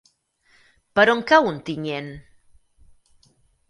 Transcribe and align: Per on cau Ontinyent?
Per 1.01 1.05
on 1.15 1.23
cau 1.33 1.51
Ontinyent? 1.53 2.13